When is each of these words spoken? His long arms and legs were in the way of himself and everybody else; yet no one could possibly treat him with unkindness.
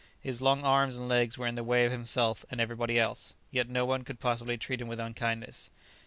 His 0.19 0.41
long 0.41 0.63
arms 0.65 0.95
and 0.95 1.07
legs 1.07 1.37
were 1.37 1.45
in 1.45 1.53
the 1.53 1.63
way 1.63 1.85
of 1.85 1.91
himself 1.91 2.43
and 2.49 2.59
everybody 2.59 2.97
else; 2.99 3.35
yet 3.51 3.69
no 3.69 3.85
one 3.85 4.03
could 4.03 4.19
possibly 4.19 4.57
treat 4.57 4.81
him 4.81 4.87
with 4.87 4.99
unkindness. 4.99 5.69